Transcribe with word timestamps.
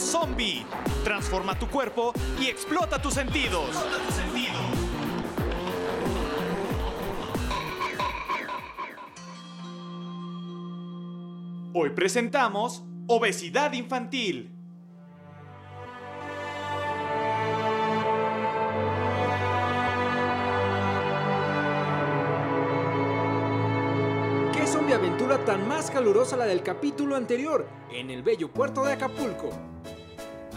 zombie. 0.00 0.64
Transforma 1.04 1.58
tu 1.58 1.68
cuerpo 1.68 2.12
y 2.40 2.46
explota 2.46 3.00
tus 3.00 3.14
sentidos. 3.14 3.70
Hoy 11.78 11.90
presentamos 11.90 12.84
Obesidad 13.06 13.74
Infantil. 13.74 14.50
¿Qué 24.54 24.66
zombie 24.66 24.94
aventura 24.94 25.44
tan 25.44 25.68
más 25.68 25.90
calurosa 25.90 26.38
la 26.38 26.46
del 26.46 26.62
capítulo 26.62 27.14
anterior, 27.14 27.68
en 27.92 28.10
el 28.10 28.22
bello 28.22 28.50
puerto 28.50 28.82
de 28.82 28.94
Acapulco? 28.94 29.75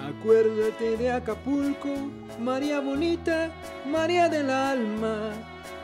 Acuérdate 0.10 0.98
de 0.98 1.12
Acapulco, 1.12 1.90
María 2.40 2.80
bonita, 2.80 3.52
María 3.86 4.28
del 4.28 4.50
alma. 4.50 5.32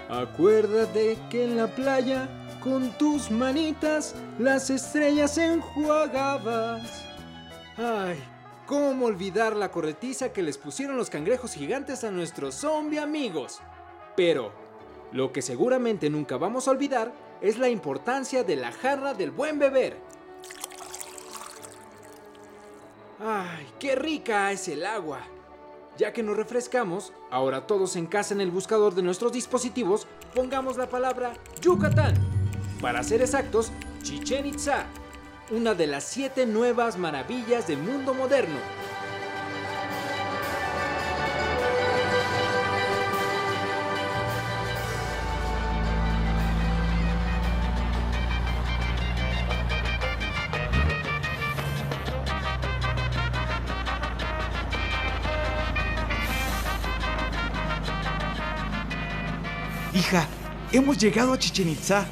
Acuérdate 0.09 1.17
que 1.29 1.43
en 1.43 1.57
la 1.57 1.67
playa, 1.67 2.27
con 2.59 2.89
tus 2.97 3.29
manitas, 3.29 4.15
las 4.39 4.71
estrellas 4.71 5.37
enjuagabas. 5.37 7.05
Ay, 7.77 8.17
¿cómo 8.65 9.05
olvidar 9.05 9.55
la 9.55 9.69
corretiza 9.69 10.33
que 10.33 10.41
les 10.41 10.57
pusieron 10.57 10.97
los 10.97 11.11
cangrejos 11.11 11.53
gigantes 11.53 12.03
a 12.03 12.09
nuestros 12.09 12.55
zombie 12.55 12.99
amigos? 12.99 13.59
Pero, 14.15 14.51
lo 15.11 15.31
que 15.31 15.43
seguramente 15.43 16.09
nunca 16.09 16.37
vamos 16.37 16.67
a 16.67 16.71
olvidar 16.71 17.13
es 17.41 17.59
la 17.59 17.69
importancia 17.69 18.43
de 18.43 18.55
la 18.55 18.71
jarra 18.71 19.13
del 19.13 19.29
buen 19.29 19.59
beber. 19.59 19.97
¡Ay, 23.19 23.65
qué 23.79 23.95
rica 23.95 24.51
es 24.51 24.67
el 24.67 24.85
agua! 24.85 25.21
Ya 25.97 26.11
que 26.11 26.21
nos 26.21 26.35
refrescamos, 26.35 27.13
ahora 27.31 27.65
todos 27.65 27.95
en 27.95 28.07
casa 28.07 28.33
en 28.33 28.41
el 28.41 28.51
buscador 28.51 28.93
de 28.93 29.03
nuestros 29.03 29.31
dispositivos 29.31 30.05
pongamos 30.33 30.75
la 30.75 30.89
palabra 30.89 31.31
Yucatán. 31.61 32.13
Para 32.81 33.03
ser 33.03 33.21
exactos, 33.21 33.71
Chichen 34.03 34.45
Itza, 34.45 34.87
una 35.49 35.73
de 35.73 35.87
las 35.87 36.03
siete 36.03 36.45
nuevas 36.45 36.97
maravillas 36.97 37.67
del 37.67 37.77
mundo 37.77 38.13
moderno. 38.13 38.57
Hija, 59.95 60.27
hemos 60.73 60.97
llegado 60.97 61.31
a 61.31 61.39
Chichen 61.39 61.69
Itza. 61.69 62.05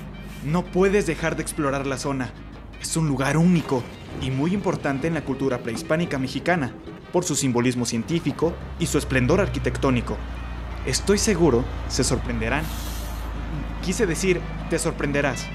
No 0.45 0.63
puedes 0.63 1.05
dejar 1.05 1.35
de 1.35 1.41
explorar 1.41 1.85
la 1.85 1.97
zona. 1.97 2.31
Es 2.81 2.95
un 2.95 3.09
lugar 3.09 3.35
único 3.35 3.83
y 4.21 4.31
muy 4.31 4.53
importante 4.53 5.07
en 5.07 5.13
la 5.13 5.25
cultura 5.25 5.57
prehispánica 5.57 6.17
mexicana, 6.17 6.73
por 7.11 7.25
su 7.25 7.35
simbolismo 7.35 7.85
científico 7.85 8.53
y 8.79 8.85
su 8.85 8.97
esplendor 8.97 9.41
arquitectónico. 9.41 10.15
Estoy 10.85 11.17
seguro 11.17 11.65
se 11.89 12.05
sorprenderán. 12.05 12.63
Quise 13.83 14.05
decir, 14.05 14.39
te 14.69 14.79
sorprenderás. 14.79 15.45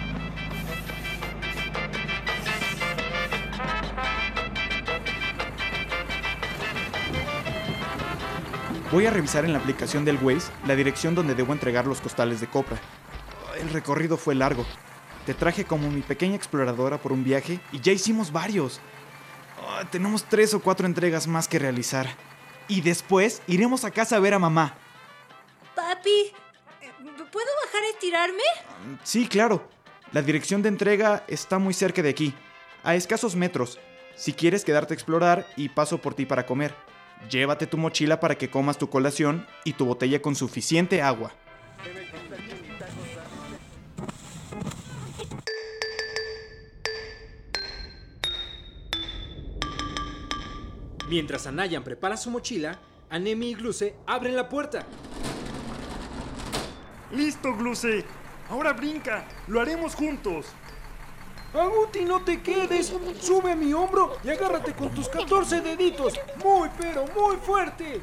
Voy 8.91 9.05
a 9.05 9.11
revisar 9.11 9.45
en 9.45 9.53
la 9.53 9.59
aplicación 9.59 10.07
del 10.07 10.17
Waze 10.17 10.51
la 10.67 10.75
dirección 10.75 11.15
donde 11.15 11.35
debo 11.35 11.53
entregar 11.53 11.87
los 11.87 12.01
costales 12.01 12.41
de 12.41 12.47
copra. 12.47 12.79
El 13.61 13.69
recorrido 13.69 14.17
fue 14.17 14.35
largo. 14.35 14.65
Te 15.27 15.35
traje 15.35 15.67
como 15.67 15.91
mi 15.91 16.01
pequeña 16.01 16.37
exploradora 16.37 16.97
por 16.97 17.13
un 17.13 17.23
viaje 17.23 17.61
y 17.71 17.81
ya 17.81 17.93
hicimos 17.93 18.33
varios. 18.33 18.81
Ah, 19.61 19.85
tenemos 19.91 20.25
tres 20.25 20.55
o 20.55 20.61
cuatro 20.61 20.87
entregas 20.87 21.27
más 21.27 21.49
que 21.49 21.59
realizar. 21.59 22.07
Y 22.67 22.81
después 22.81 23.43
iremos 23.47 23.85
a 23.85 23.91
casa 23.91 24.17
a 24.17 24.21
ver 24.21 24.33
a 24.33 24.39
mamá. 24.39 24.75
Papi, 25.75 26.33
¿puedo 27.31 27.49
bajar 27.67 27.83
a 27.83 27.91
estirarme? 27.91 28.43
Sí, 29.05 29.29
claro. 29.29 29.69
La 30.13 30.23
dirección 30.23 30.63
de 30.63 30.71
entrega 30.71 31.25
está 31.29 31.59
muy 31.59 31.75
cerca 31.75 32.01
de 32.01 32.09
aquí, 32.09 32.35
a 32.83 32.95
escasos 32.95 33.37
metros. 33.37 33.79
Si 34.17 34.33
quieres 34.33 34.65
quedarte 34.65 34.95
a 34.95 34.97
explorar 34.97 35.47
y 35.57 35.69
paso 35.69 35.99
por 35.99 36.15
ti 36.15 36.25
para 36.25 36.47
comer. 36.47 36.75
Llévate 37.31 37.67
tu 37.67 37.77
mochila 37.77 38.21
para 38.21 38.37
que 38.37 38.49
comas 38.51 38.79
tu 38.79 38.89
colación 38.89 39.47
y 39.65 39.75
tu 39.75 39.85
botella 39.85 40.23
con 40.23 40.35
suficiente 40.35 41.03
agua. 41.03 41.33
Mientras 51.09 51.47
Anayan 51.47 51.85
prepara 51.85 52.17
su 52.17 52.31
mochila, 52.31 52.79
Anemi 53.11 53.51
y 53.51 53.55
Gluce 53.55 53.95
abren 54.07 54.37
la 54.37 54.49
puerta. 54.49 54.87
¡Listo, 57.13 57.57
Gluce! 57.57 58.05
Ahora 58.51 58.73
brinca, 58.75 59.27
lo 59.47 59.61
haremos 59.61 59.95
juntos. 59.95 60.47
Aguti, 61.55 62.05
no 62.05 62.23
te 62.23 62.43
quedes. 62.43 62.93
Sube 63.21 63.53
a 63.53 63.57
mi 63.57 63.73
hombro 63.73 64.19
y 64.23 64.31
agárrate 64.31 64.75
con 64.75 64.91
tus 64.91 65.09
14 65.09 65.61
deditos. 65.61 66.15
Muy, 66.45 66.69
pero 66.79 67.07
muy 67.17 67.37
fuerte. 67.37 68.01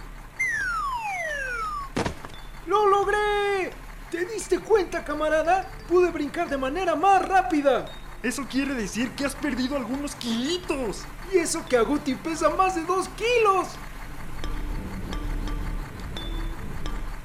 ¡Lo 2.65 2.87
logré! 2.87 3.71
¿Te 4.09 4.25
diste 4.25 4.59
cuenta, 4.59 5.03
camarada? 5.03 5.69
Pude 5.87 6.09
brincar 6.09 6.49
de 6.49 6.57
manera 6.57 6.95
más 6.95 7.27
rápida. 7.27 7.85
Eso 8.23 8.45
quiere 8.49 8.73
decir 8.73 9.11
que 9.11 9.25
has 9.25 9.35
perdido 9.35 9.77
algunos 9.77 10.15
kilitos. 10.15 11.03
Y 11.31 11.37
eso 11.37 11.63
que 11.67 11.77
Aguti 11.77 12.15
pesa 12.15 12.49
más 12.49 12.75
de 12.75 12.83
2 12.83 13.09
kilos. 13.09 13.67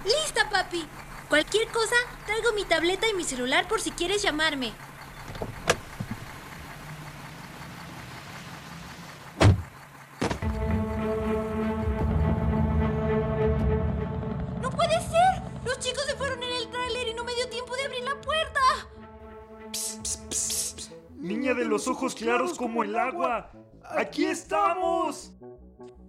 ¡Lista, 0.04 0.50
papi! 0.50 0.86
Cualquier 1.28 1.68
cosa, 1.68 1.96
traigo 2.26 2.52
mi 2.52 2.64
tableta 2.64 3.06
y 3.08 3.14
mi 3.14 3.24
celular 3.24 3.68
por 3.68 3.80
si 3.80 3.92
quieres 3.92 4.22
llamarme. 4.22 4.72
Claros 22.20 22.56
como 22.56 22.84
el 22.84 22.94
agua. 22.96 23.50
¡Aquí 23.82 24.26
estamos! 24.26 25.32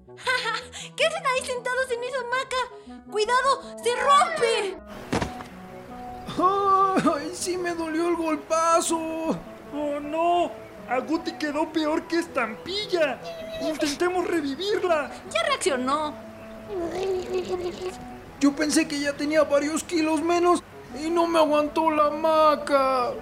¿Qué 0.96 1.06
hacen 1.06 1.26
ahí 1.26 1.46
sentados 1.46 1.90
en 1.90 2.04
esa 2.04 2.18
hamaca? 2.20 3.10
¡Cuidado! 3.10 3.62
¡Se 3.82 3.96
rompe! 3.96 4.78
¡Ay, 6.38 7.32
sí 7.34 7.58
me 7.58 7.74
dolió 7.74 8.10
el 8.10 8.16
golpazo! 8.16 8.98
¡Oh, 9.74 10.00
no! 10.02 10.52
Aguti 10.90 11.32
quedó 11.34 11.72
peor 11.72 12.04
que 12.08 12.20
estampilla. 12.20 13.20
Intentemos 13.62 14.28
revivirla. 14.28 15.10
Ya 15.32 15.44
reaccionó. 15.44 16.14
Yo 18.42 18.54
pensé 18.54 18.88
que 18.88 19.00
ya 19.00 19.14
tenía 19.14 19.44
varios 19.44 19.84
kilos 19.84 20.22
menos 20.22 20.62
y 21.02 21.10
no 21.10 21.26
me 21.28 21.40
aguantó 21.40 21.90
la 21.90 22.08
hamaca. 22.08 23.14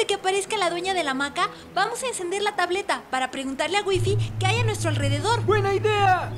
De 0.00 0.06
que 0.06 0.14
aparezca 0.14 0.56
la 0.56 0.70
dueña 0.70 0.94
de 0.94 1.04
la 1.04 1.10
hamaca, 1.10 1.50
vamos 1.74 2.02
a 2.02 2.06
encender 2.06 2.40
la 2.40 2.56
tableta 2.56 3.02
para 3.10 3.30
preguntarle 3.30 3.76
a 3.76 3.82
Wifi 3.82 4.16
qué 4.38 4.46
hay 4.46 4.60
a 4.60 4.64
nuestro 4.64 4.88
alrededor. 4.88 5.44
¡Buena 5.44 5.74
idea! 5.74 6.32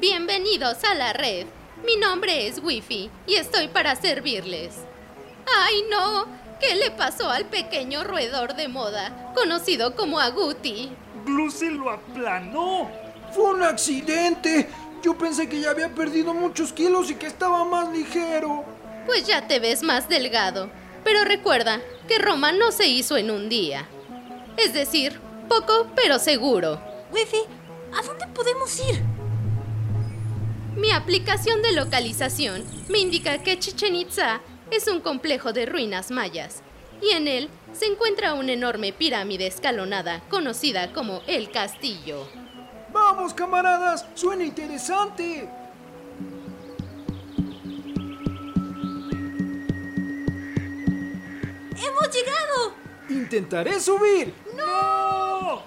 Bienvenidos 0.00 0.82
a 0.84 0.94
la 0.94 1.12
red. 1.12 1.46
Mi 1.84 1.96
nombre 1.96 2.46
es 2.46 2.58
Wifi 2.62 3.10
y 3.26 3.34
estoy 3.34 3.68
para 3.68 3.96
servirles. 3.96 4.76
¡Ay 5.58 5.84
no! 5.90 6.24
¿Qué 6.58 6.74
le 6.76 6.90
pasó 6.90 7.28
al 7.28 7.44
pequeño 7.44 8.02
roedor 8.02 8.56
de 8.56 8.68
moda, 8.68 9.34
conocido 9.34 9.94
como 9.94 10.20
Aguti? 10.20 10.90
Gluce 11.26 11.70
lo 11.70 11.90
aplanó. 11.90 12.90
Fue 13.34 13.52
un 13.52 13.62
accidente. 13.62 14.70
Yo 15.02 15.18
pensé 15.18 15.50
que 15.50 15.60
ya 15.60 15.72
había 15.72 15.94
perdido 15.94 16.32
muchos 16.32 16.72
kilos 16.72 17.10
y 17.10 17.16
que 17.16 17.26
estaba 17.26 17.62
más 17.66 17.92
ligero. 17.92 18.64
Pues 19.06 19.26
ya 19.26 19.46
te 19.46 19.58
ves 19.58 19.82
más 19.82 20.08
delgado. 20.08 20.70
Pero 21.04 21.24
recuerda 21.24 21.80
que 22.08 22.18
Roma 22.18 22.52
no 22.52 22.70
se 22.70 22.86
hizo 22.86 23.16
en 23.16 23.30
un 23.30 23.48
día. 23.48 23.88
Es 24.56 24.72
decir, 24.72 25.18
poco 25.48 25.88
pero 25.96 26.18
seguro. 26.18 26.80
Wifi, 27.12 27.42
¿a 27.92 28.06
dónde 28.06 28.26
podemos 28.28 28.78
ir? 28.88 29.02
Mi 30.76 30.90
aplicación 30.90 31.60
de 31.62 31.72
localización 31.72 32.64
me 32.88 32.98
indica 32.98 33.42
que 33.42 33.58
Chichen 33.58 33.94
Itza 33.94 34.40
es 34.70 34.88
un 34.88 35.00
complejo 35.00 35.52
de 35.52 35.66
ruinas 35.66 36.10
mayas 36.10 36.62
y 37.02 37.10
en 37.10 37.28
él 37.28 37.50
se 37.72 37.86
encuentra 37.86 38.34
una 38.34 38.52
enorme 38.52 38.92
pirámide 38.92 39.46
escalonada 39.46 40.20
conocida 40.30 40.92
como 40.92 41.20
el 41.26 41.50
castillo. 41.50 42.26
¡Vamos, 42.92 43.34
camaradas! 43.34 44.06
¡Suena 44.14 44.44
interesante! 44.44 45.48
¡Hemos 51.84 52.14
llegado! 52.14 52.74
¡Intentaré 53.08 53.80
subir! 53.80 54.32
¡No! 54.56 55.62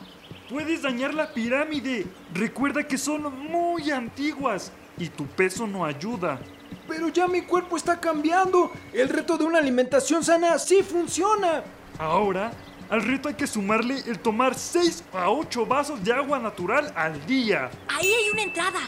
Puedes 0.49 0.81
dañar 0.81 1.13
la 1.13 1.33
pirámide. 1.33 2.05
Recuerda 2.33 2.87
que 2.87 2.97
son 2.97 3.49
muy 3.49 3.91
antiguas 3.91 4.71
y 4.97 5.09
tu 5.09 5.25
peso 5.25 5.67
no 5.67 5.83
ayuda. 5.83 6.39
Pero 6.87 7.09
ya 7.09 7.27
mi 7.27 7.41
cuerpo 7.41 7.75
está 7.75 7.99
cambiando. 7.99 8.71
El 8.93 9.09
reto 9.09 9.37
de 9.37 9.43
una 9.43 9.59
alimentación 9.59 10.23
sana 10.23 10.57
sí 10.59 10.83
funciona. 10.83 11.63
Ahora, 11.97 12.51
al 12.89 13.01
reto 13.01 13.27
hay 13.27 13.35
que 13.35 13.47
sumarle 13.47 13.99
el 14.05 14.19
tomar 14.19 14.55
6 14.55 15.05
a 15.13 15.29
8 15.29 15.65
vasos 15.65 16.03
de 16.03 16.13
agua 16.13 16.39
natural 16.39 16.93
al 16.95 17.25
día. 17.25 17.69
Ahí 17.89 18.13
hay 18.13 18.29
una 18.29 18.43
entrada. 18.43 18.79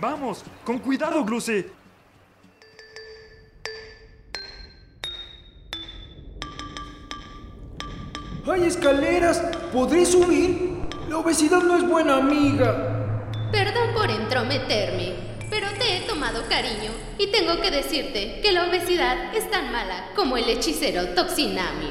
Vamos, 0.00 0.42
con 0.64 0.78
cuidado, 0.78 1.24
Gluce. 1.24 1.70
¡Hay 8.50 8.64
escaleras! 8.64 9.42
¿Podré 9.72 10.06
subir? 10.06 10.78
La 11.10 11.18
obesidad 11.18 11.62
no 11.62 11.76
es 11.76 11.86
buena 11.86 12.16
amiga. 12.16 13.20
Perdón 13.52 13.92
por 13.94 14.10
entrometerme, 14.10 15.12
pero 15.50 15.66
te 15.78 15.98
he 15.98 16.00
tomado 16.08 16.40
cariño 16.48 16.90
y 17.18 17.30
tengo 17.30 17.60
que 17.60 17.70
decirte 17.70 18.40
que 18.40 18.52
la 18.52 18.66
obesidad 18.66 19.34
es 19.34 19.50
tan 19.50 19.70
mala 19.70 20.12
como 20.16 20.38
el 20.38 20.48
hechicero 20.48 21.08
Toxinamio. 21.08 21.90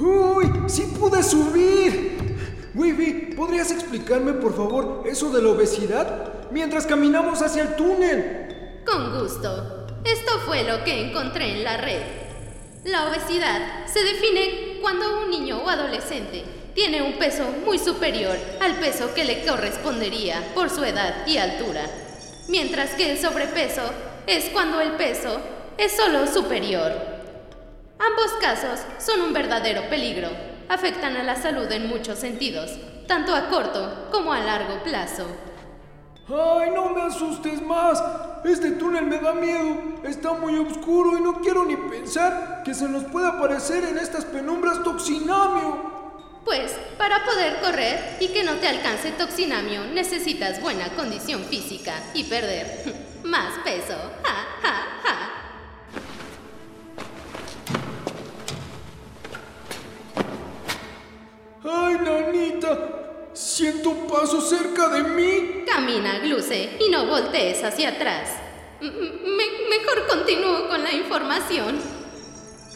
¡Uy! 0.00 0.50
¡Sí 0.66 0.94
pude 0.98 1.22
subir! 1.22 2.72
Wibi, 2.74 3.34
¿podrías 3.36 3.70
explicarme 3.70 4.32
por 4.32 4.56
favor 4.56 5.02
eso 5.04 5.30
de 5.30 5.42
la 5.42 5.50
obesidad? 5.50 6.50
Mientras 6.50 6.86
caminamos 6.86 7.42
hacia 7.42 7.64
el 7.64 7.76
túnel. 7.76 8.82
Con 8.86 9.20
gusto. 9.20 9.77
Esto 10.04 10.38
fue 10.46 10.64
lo 10.64 10.84
que 10.84 11.00
encontré 11.00 11.52
en 11.52 11.64
la 11.64 11.76
red. 11.76 12.02
La 12.84 13.08
obesidad 13.08 13.86
se 13.86 14.04
define 14.04 14.78
cuando 14.80 15.20
un 15.20 15.30
niño 15.30 15.58
o 15.58 15.68
adolescente 15.68 16.44
tiene 16.74 17.02
un 17.02 17.14
peso 17.14 17.44
muy 17.64 17.78
superior 17.78 18.38
al 18.60 18.76
peso 18.76 19.12
que 19.14 19.24
le 19.24 19.44
correspondería 19.44 20.42
por 20.54 20.70
su 20.70 20.84
edad 20.84 21.26
y 21.26 21.38
altura, 21.38 21.82
mientras 22.48 22.90
que 22.94 23.10
el 23.10 23.18
sobrepeso 23.18 23.82
es 24.26 24.50
cuando 24.50 24.80
el 24.80 24.92
peso 24.92 25.40
es 25.76 25.92
solo 25.96 26.26
superior. 26.26 26.92
Ambos 27.98 28.32
casos 28.40 28.80
son 28.98 29.22
un 29.22 29.32
verdadero 29.32 29.88
peligro, 29.88 30.30
afectan 30.68 31.16
a 31.16 31.24
la 31.24 31.34
salud 31.34 31.70
en 31.72 31.88
muchos 31.88 32.18
sentidos, 32.18 32.70
tanto 33.08 33.34
a 33.34 33.48
corto 33.48 34.08
como 34.12 34.32
a 34.32 34.38
largo 34.38 34.82
plazo. 34.84 35.26
¡Ay, 36.28 36.70
no 36.74 36.90
me 36.90 37.02
asustes 37.02 37.62
más! 37.62 38.02
Este 38.44 38.72
túnel 38.72 39.06
me 39.06 39.18
da 39.18 39.32
miedo. 39.32 39.76
Está 40.04 40.32
muy 40.34 40.58
oscuro 40.58 41.16
y 41.16 41.22
no 41.22 41.40
quiero 41.40 41.64
ni 41.64 41.76
pensar 41.76 42.62
que 42.64 42.74
se 42.74 42.88
nos 42.88 43.04
pueda 43.04 43.28
aparecer 43.28 43.84
en 43.84 43.98
estas 43.98 44.24
penumbras 44.26 44.82
toxinamio. 44.82 45.98
Pues, 46.44 46.72
para 46.96 47.24
poder 47.24 47.60
correr 47.60 48.16
y 48.20 48.28
que 48.28 48.44
no 48.44 48.54
te 48.54 48.68
alcance 48.68 49.10
toxinamio, 49.12 49.84
necesitas 49.86 50.60
buena 50.62 50.88
condición 50.90 51.44
física 51.44 51.94
y 52.14 52.24
perder 52.24 52.94
más 53.24 53.52
peso. 53.64 53.94
Ja. 54.22 54.47
Siento 63.58 63.90
un 63.90 64.06
paso 64.06 64.40
cerca 64.40 64.88
de 64.88 65.02
mí. 65.02 65.64
Camina, 65.66 66.20
Gluce, 66.20 66.78
y 66.78 66.90
no 66.92 67.06
voltees 67.06 67.64
hacia 67.64 67.88
atrás. 67.88 68.30
Mejor 68.80 70.06
continúo 70.06 70.68
con 70.68 70.84
la 70.84 70.92
información. 70.92 71.76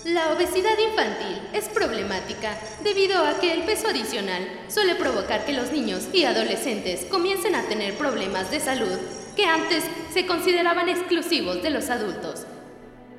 La 0.07 0.33
obesidad 0.33 0.77
infantil 0.77 1.41
es 1.53 1.69
problemática 1.69 2.59
debido 2.83 3.25
a 3.25 3.39
que 3.39 3.53
el 3.53 3.63
peso 3.63 3.87
adicional 3.87 4.43
suele 4.67 4.97
provocar 4.97 5.47
que 5.47 5.53
los 5.53 5.71
niños 5.71 6.09
y 6.13 6.25
adolescentes 6.25 7.05
comiencen 7.09 7.55
a 7.55 7.63
tener 7.69 7.97
problemas 7.97 8.51
de 8.51 8.59
salud 8.59 8.99
que 9.37 9.47
antes 9.47 9.85
se 10.13 10.27
consideraban 10.27 10.89
exclusivos 10.89 11.63
de 11.63 11.71
los 11.71 11.91
adultos, 11.91 12.45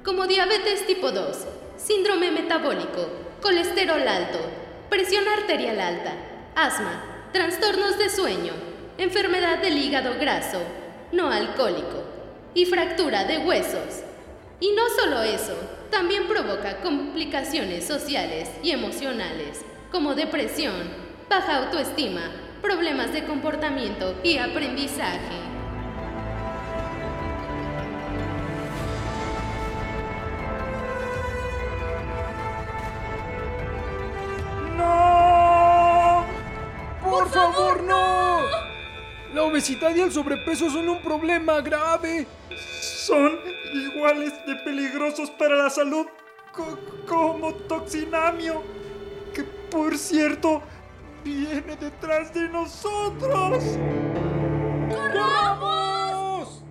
como 0.04 0.28
diabetes 0.28 0.86
tipo 0.86 1.14
2, 1.14 1.38
síndrome 1.78 2.30
metabólico, 2.30 3.08
colesterol 3.42 4.06
alto, 4.06 4.40
presión 4.90 5.26
arterial 5.30 5.80
alta, 5.80 6.14
asma, 6.56 7.13
trastornos 7.34 7.98
de 7.98 8.12
sueño, 8.12 8.54
enfermedad 9.00 9.58
del 9.58 9.76
hígado 9.76 10.14
graso, 10.20 10.60
no 11.12 11.32
alcohólico 11.32 12.04
y 12.54 12.66
fractura 12.66 13.24
de 13.26 13.40
huesos. 13.40 14.04
Y 14.60 14.72
no 14.74 14.84
solo 14.96 15.24
eso, 15.24 15.56
también 15.90 16.28
provoca 16.28 16.78
complicaciones 16.82 17.86
sociales 17.86 18.52
y 18.62 18.70
emocionales, 18.70 19.66
como 19.92 20.14
depresión, 20.14 20.76
baja 21.28 21.58
autoestima, 21.58 22.22
problemas 22.62 23.12
de 23.12 23.24
comportamiento 23.24 24.16
y 24.24 24.38
aprendizaje. 24.38 25.63
Obesidad 39.54 39.96
y 39.96 40.02
el 40.02 40.12
sobrepeso 40.12 40.68
son 40.72 40.90
un 40.90 41.00
problema 41.04 41.62
grave. 41.62 42.26
Son 42.82 43.38
iguales 43.72 44.34
de 44.48 44.56
peligrosos 44.58 45.30
para 45.30 45.56
la 45.56 45.70
salud 45.70 46.08
co- 46.52 46.80
como 47.08 47.54
Toxinamio, 47.54 48.64
que 49.34 49.44
por 49.44 49.96
cierto 49.96 50.64
viene 51.24 51.76
detrás 51.76 52.34
de 52.34 52.50
nosotros. 52.50 53.64
¡Vamos! 55.14 56.64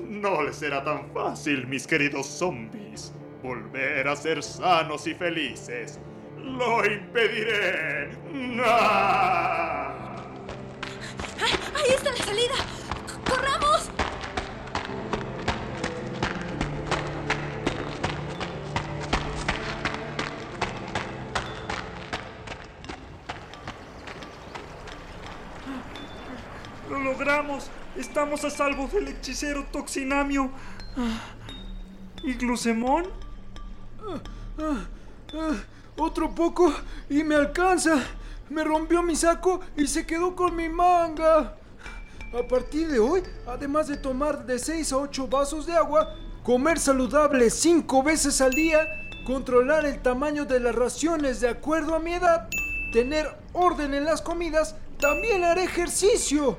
No 0.00 0.42
les 0.42 0.56
será 0.56 0.82
tan 0.82 1.08
fácil, 1.12 1.68
mis 1.68 1.86
queridos 1.86 2.26
zombies, 2.26 3.12
volver 3.44 4.08
a 4.08 4.16
ser 4.16 4.42
sanos 4.42 5.06
y 5.06 5.14
felices. 5.14 6.00
Lo 6.36 6.84
impediré. 6.84 8.10
¡Ah! 8.66 10.03
¡Ahí 12.14 12.20
está 12.20 12.32
la 12.32 12.36
salida! 12.36 12.54
¡Corramos! 13.28 13.90
Lo 26.88 26.98
logramos. 27.00 27.70
Estamos 27.96 28.44
a 28.44 28.50
salvo 28.50 28.86
del 28.86 29.08
hechicero 29.08 29.64
Toxinamio. 29.72 30.52
¿Y 32.22 32.34
Glucemón? 32.34 33.06
Ah, 34.58 35.56
otro 35.96 36.32
poco 36.32 36.72
y 37.10 37.24
me 37.24 37.34
alcanza. 37.34 38.04
Me 38.50 38.62
rompió 38.62 39.02
mi 39.02 39.16
saco 39.16 39.60
y 39.76 39.88
se 39.88 40.06
quedó 40.06 40.36
con 40.36 40.54
mi 40.54 40.68
manga. 40.68 41.56
A 42.36 42.42
partir 42.42 42.88
de 42.88 42.98
hoy, 42.98 43.22
además 43.46 43.86
de 43.86 43.96
tomar 43.96 44.44
de 44.44 44.58
6 44.58 44.92
a 44.92 44.96
8 44.96 45.28
vasos 45.28 45.66
de 45.66 45.72
agua, 45.74 46.16
comer 46.42 46.80
saludable 46.80 47.48
5 47.48 48.02
veces 48.02 48.40
al 48.40 48.50
día, 48.50 48.88
controlar 49.24 49.86
el 49.86 50.02
tamaño 50.02 50.44
de 50.44 50.58
las 50.58 50.74
raciones 50.74 51.40
de 51.40 51.48
acuerdo 51.48 51.94
a 51.94 52.00
mi 52.00 52.14
edad, 52.14 52.48
tener 52.92 53.30
orden 53.52 53.94
en 53.94 54.04
las 54.04 54.20
comidas, 54.20 54.74
también 54.98 55.44
haré 55.44 55.62
ejercicio. 55.62 56.56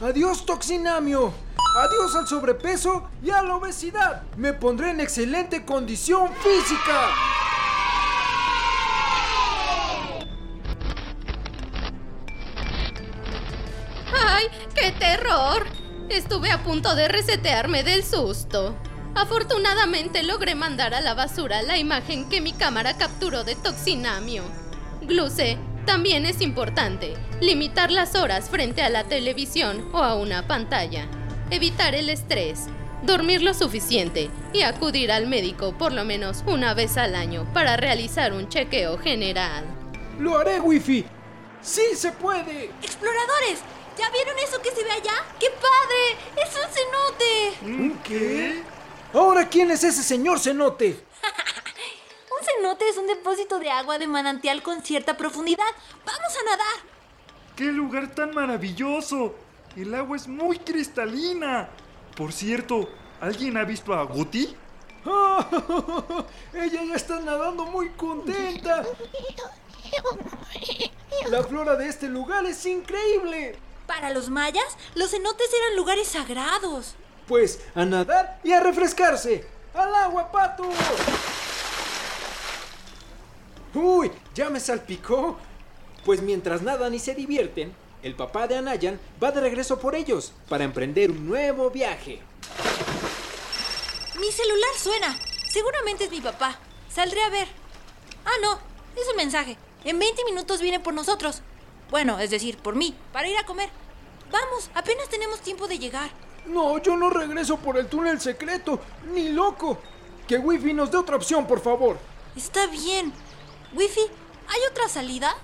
Adiós 0.00 0.46
toxinamio. 0.46 1.32
Adiós 1.76 2.14
al 2.14 2.28
sobrepeso 2.28 3.08
y 3.20 3.30
a 3.30 3.42
la 3.42 3.56
obesidad. 3.56 4.22
Me 4.36 4.52
pondré 4.52 4.90
en 4.90 5.00
excelente 5.00 5.64
condición 5.64 6.30
física. 6.36 7.39
Estuve 16.08 16.50
a 16.50 16.64
punto 16.64 16.96
de 16.96 17.06
resetearme 17.06 17.84
del 17.84 18.02
susto. 18.02 18.74
Afortunadamente 19.14 20.24
logré 20.24 20.56
mandar 20.56 20.92
a 20.92 21.00
la 21.00 21.14
basura 21.14 21.62
la 21.62 21.78
imagen 21.78 22.28
que 22.28 22.40
mi 22.40 22.52
cámara 22.52 22.96
capturó 22.96 23.44
de 23.44 23.54
Toxinamio. 23.54 24.42
Gluce, 25.02 25.56
también 25.86 26.26
es 26.26 26.40
importante 26.40 27.14
limitar 27.40 27.92
las 27.92 28.16
horas 28.16 28.50
frente 28.50 28.82
a 28.82 28.90
la 28.90 29.04
televisión 29.04 29.88
o 29.92 29.98
a 29.98 30.16
una 30.16 30.48
pantalla. 30.48 31.06
Evitar 31.50 31.94
el 31.94 32.08
estrés. 32.08 32.66
dormir 33.02 33.40
lo 33.40 33.54
suficiente 33.54 34.30
y 34.52 34.62
acudir 34.62 35.12
al 35.12 35.26
médico 35.28 35.72
por 35.78 35.92
lo 35.92 36.04
menos 36.04 36.42
una 36.46 36.74
vez 36.74 36.96
al 36.96 37.14
año 37.14 37.46
para 37.54 37.76
realizar 37.76 38.32
un 38.32 38.48
chequeo 38.48 38.98
general. 38.98 39.64
Lo 40.18 40.36
haré, 40.36 40.60
Wifi. 40.60 41.04
¡Sí 41.62 41.82
se 41.94 42.12
puede! 42.12 42.70
¡Exploradores! 42.82 43.60
¿Ya 44.00 44.08
vieron 44.08 44.38
eso 44.38 44.62
que 44.62 44.70
se 44.70 44.82
ve 44.82 44.92
allá? 44.92 45.12
¡Qué 45.38 45.50
padre! 45.50 46.16
¡Es 46.42 46.56
un 46.56 46.62
cenote! 46.72 47.52
¿Un 47.82 47.98
qué? 47.98 48.62
Ahora, 49.12 49.46
¿quién 49.46 49.70
es 49.70 49.84
ese 49.84 50.02
señor 50.02 50.40
cenote? 50.40 50.88
Un 52.40 52.46
cenote 52.46 52.88
es 52.88 52.96
un 52.96 53.06
depósito 53.06 53.58
de 53.58 53.70
agua 53.70 53.98
de 53.98 54.06
manantial 54.06 54.62
con 54.62 54.82
cierta 54.82 55.18
profundidad. 55.18 55.66
¡Vamos 56.06 56.34
a 56.34 56.42
nadar! 56.44 56.76
¡Qué 57.54 57.64
lugar 57.64 58.14
tan 58.14 58.34
maravilloso! 58.34 59.34
El 59.76 59.94
agua 59.94 60.16
es 60.16 60.26
muy 60.26 60.58
cristalina. 60.58 61.68
Por 62.16 62.32
cierto, 62.32 62.88
¿alguien 63.20 63.58
ha 63.58 63.64
visto 63.64 63.92
a 63.92 64.04
Guti? 64.04 64.56
Ella 66.54 66.84
ya 66.84 66.94
está 66.94 67.20
nadando 67.20 67.66
muy 67.66 67.90
contenta. 67.90 68.82
La 71.30 71.42
flora 71.42 71.76
de 71.76 71.86
este 71.86 72.08
lugar 72.08 72.46
es 72.46 72.64
increíble. 72.64 73.58
Para 73.90 74.10
los 74.10 74.30
mayas, 74.30 74.76
los 74.94 75.10
cenotes 75.10 75.52
eran 75.52 75.74
lugares 75.74 76.06
sagrados. 76.06 76.94
Pues 77.26 77.58
a 77.74 77.84
nadar 77.84 78.38
y 78.44 78.52
a 78.52 78.60
refrescarse. 78.60 79.44
¡Al 79.74 79.92
agua, 79.92 80.30
pato! 80.30 80.62
¡Uy! 83.74 84.12
¿Ya 84.32 84.48
me 84.48 84.60
salpicó? 84.60 85.36
Pues 86.04 86.22
mientras 86.22 86.62
nadan 86.62 86.94
y 86.94 87.00
se 87.00 87.16
divierten, 87.16 87.74
el 88.04 88.14
papá 88.14 88.46
de 88.46 88.58
Anayan 88.58 89.00
va 89.20 89.32
de 89.32 89.40
regreso 89.40 89.80
por 89.80 89.96
ellos 89.96 90.32
para 90.48 90.62
emprender 90.62 91.10
un 91.10 91.28
nuevo 91.28 91.68
viaje. 91.70 92.20
Mi 94.20 94.30
celular 94.30 94.70
suena. 94.78 95.18
Seguramente 95.48 96.04
es 96.04 96.12
mi 96.12 96.20
papá. 96.20 96.56
Saldré 96.94 97.24
a 97.24 97.30
ver. 97.30 97.48
Ah, 98.24 98.38
no. 98.40 98.52
Es 98.94 99.08
un 99.10 99.16
mensaje. 99.16 99.58
En 99.82 99.98
20 99.98 100.24
minutos 100.26 100.60
viene 100.60 100.78
por 100.78 100.94
nosotros. 100.94 101.42
Bueno, 101.90 102.18
es 102.18 102.30
decir, 102.30 102.56
por 102.58 102.76
mí, 102.76 102.94
para 103.12 103.28
ir 103.28 103.36
a 103.38 103.44
comer. 103.44 103.68
Vamos, 104.30 104.70
apenas 104.74 105.08
tenemos 105.08 105.40
tiempo 105.40 105.66
de 105.66 105.78
llegar. 105.78 106.10
No, 106.46 106.78
yo 106.78 106.96
no 106.96 107.10
regreso 107.10 107.56
por 107.58 107.76
el 107.78 107.86
túnel 107.88 108.20
secreto, 108.20 108.80
ni 109.12 109.30
loco. 109.30 109.78
Que 110.28 110.38
Wifi 110.38 110.72
nos 110.72 110.90
dé 110.90 110.96
otra 110.98 111.16
opción, 111.16 111.46
por 111.46 111.60
favor. 111.60 111.98
Está 112.36 112.66
bien. 112.68 113.12
Wifi, 113.74 114.00
¿hay 114.00 114.60
otra 114.70 114.88
salida? 114.88 115.34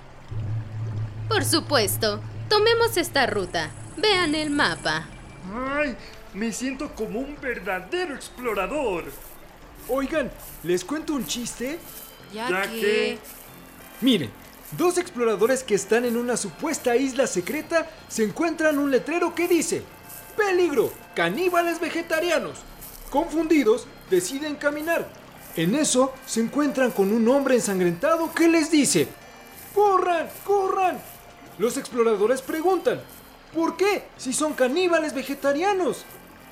Por 1.28 1.44
supuesto, 1.44 2.20
tomemos 2.48 2.96
esta 2.96 3.26
ruta. 3.26 3.70
Vean 3.96 4.34
el 4.34 4.50
mapa. 4.50 5.06
¡Ay! 5.52 5.96
Me 6.34 6.52
siento 6.52 6.94
como 6.94 7.18
un 7.18 7.36
verdadero 7.40 8.14
explorador. 8.14 9.04
Oigan, 9.88 10.30
¿les 10.62 10.84
cuento 10.84 11.14
un 11.14 11.26
chiste? 11.26 11.78
Ya, 12.32 12.48
Ya 12.50 12.62
que... 12.62 12.80
que- 12.80 13.18
Miren, 14.02 14.30
dos 14.72 14.98
exploradores 14.98 15.62
que 15.62 15.74
están 15.74 16.04
en 16.04 16.16
una 16.16 16.36
supuesta 16.36 16.96
isla 16.96 17.26
secreta 17.26 17.88
se 18.08 18.24
encuentran 18.24 18.78
un 18.78 18.90
letrero 18.90 19.34
que 19.34 19.48
dice: 19.48 19.82
¡Peligro! 20.36 20.92
¡Caníbales 21.14 21.80
vegetarianos! 21.80 22.58
Confundidos, 23.10 23.86
deciden 24.10 24.56
caminar. 24.56 25.08
En 25.56 25.74
eso 25.74 26.12
se 26.26 26.40
encuentran 26.40 26.90
con 26.90 27.12
un 27.12 27.28
hombre 27.28 27.54
ensangrentado 27.54 28.32
que 28.34 28.48
les 28.48 28.70
dice: 28.70 29.08
¡Corran! 29.74 30.28
¡Corran! 30.44 30.98
Los 31.58 31.76
exploradores 31.76 32.42
preguntan: 32.42 33.00
¿Por 33.54 33.76
qué? 33.76 34.04
Si 34.18 34.32
son 34.32 34.52
caníbales 34.52 35.14
vegetarianos. 35.14 36.04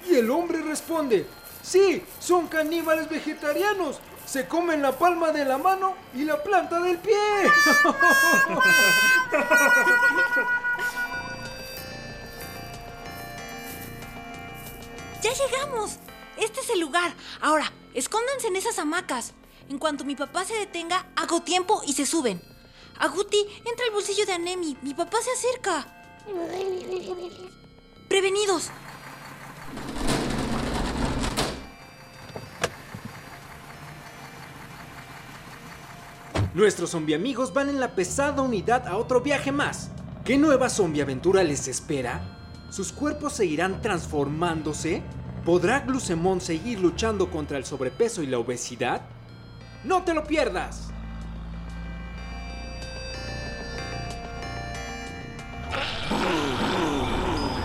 Y 0.08 0.14
el 0.14 0.30
hombre 0.30 0.62
responde: 0.62 1.26
Sí, 1.64 2.04
son 2.20 2.46
caníbales 2.48 3.08
vegetarianos. 3.08 3.98
Se 4.26 4.46
comen 4.46 4.82
la 4.82 4.98
palma 4.98 5.32
de 5.32 5.46
la 5.46 5.56
mano 5.56 5.94
y 6.14 6.24
la 6.24 6.42
planta 6.42 6.78
del 6.80 6.98
pie. 6.98 7.14
¡Ya 15.22 15.32
llegamos! 15.32 15.98
Este 16.36 16.60
es 16.60 16.68
el 16.68 16.80
lugar. 16.80 17.14
Ahora, 17.40 17.72
escóndanse 17.94 18.48
en 18.48 18.56
esas 18.56 18.78
hamacas. 18.78 19.32
En 19.70 19.78
cuanto 19.78 20.04
mi 20.04 20.16
papá 20.16 20.44
se 20.44 20.54
detenga, 20.54 21.06
hago 21.16 21.40
tiempo 21.42 21.80
y 21.86 21.94
se 21.94 22.04
suben. 22.04 22.42
Aguti, 22.98 23.38
entra 23.64 23.86
al 23.86 23.92
bolsillo 23.92 24.26
de 24.26 24.34
Anemi. 24.34 24.76
Mi 24.82 24.92
papá 24.92 25.16
se 25.22 25.30
acerca. 25.30 25.86
Prevenidos. 28.08 28.70
Nuestros 36.54 36.90
zombie 36.90 37.16
amigos 37.16 37.52
van 37.52 37.68
en 37.68 37.80
la 37.80 37.96
pesada 37.96 38.40
unidad 38.40 38.86
a 38.86 38.96
otro 38.96 39.20
viaje 39.20 39.50
más. 39.50 39.90
¿Qué 40.24 40.38
nueva 40.38 40.68
zombie 40.68 41.02
aventura 41.02 41.42
les 41.42 41.66
espera? 41.66 42.22
¿Sus 42.70 42.92
cuerpos 42.92 43.32
seguirán 43.32 43.82
transformándose? 43.82 45.02
¿Podrá 45.44 45.80
Glucemon 45.80 46.40
seguir 46.40 46.78
luchando 46.78 47.28
contra 47.28 47.58
el 47.58 47.64
sobrepeso 47.64 48.22
y 48.22 48.28
la 48.28 48.38
obesidad? 48.38 49.02
¡No 49.82 50.04
te 50.04 50.14
lo 50.14 50.22
pierdas! 50.22 50.92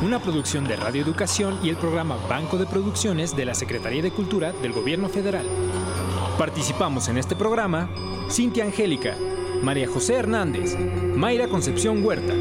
Una 0.02 0.20
producción 0.20 0.68
de 0.68 0.78
Radio 0.78 1.04
Educación 1.04 1.60
y 1.62 1.70
el 1.70 1.78
programa 1.78 2.18
Banco 2.28 2.58
de 2.58 2.66
Producciones 2.66 3.36
de 3.36 3.46
la 3.46 3.54
Secretaría 3.54 4.02
de 4.02 4.10
Cultura 4.10 4.52
del 4.52 4.74
Gobierno 4.74 5.10
Federal. 5.10 5.46
Participamos 6.40 7.10
en 7.10 7.18
este 7.18 7.36
programa 7.36 7.90
Cintia 8.32 8.64
Angélica, 8.64 9.14
María 9.62 9.90
José 9.90 10.14
Hernández, 10.14 10.74
Mayra 11.14 11.50
Concepción 11.50 12.02
Huerta, 12.02 12.34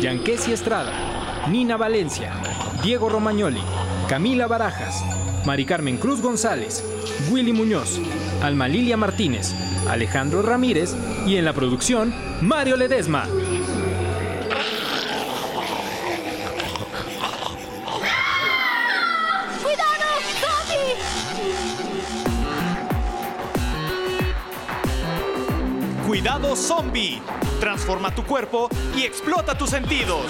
Yanquesi 0.00 0.52
Estrada, 0.52 1.46
Nina 1.50 1.76
Valencia, 1.76 2.32
Diego 2.82 3.10
Romagnoli, 3.10 3.60
Camila 4.08 4.46
Barajas, 4.46 5.04
Mari 5.44 5.66
Carmen 5.66 5.98
Cruz 5.98 6.22
González, 6.22 6.82
Willy 7.30 7.52
Muñoz, 7.52 8.00
Alma 8.42 8.68
Lilia 8.68 8.96
Martínez, 8.96 9.54
Alejandro 9.86 10.40
Ramírez 10.40 10.96
y 11.26 11.36
en 11.36 11.44
la 11.44 11.52
producción 11.52 12.14
Mario 12.40 12.78
Ledesma. 12.78 13.28
Cuidado 26.22 26.54
zombie. 26.54 27.20
Transforma 27.58 28.14
tu 28.14 28.22
cuerpo 28.22 28.68
y 28.96 29.02
explota 29.02 29.58
tus 29.58 29.70
sentidos. 29.70 30.24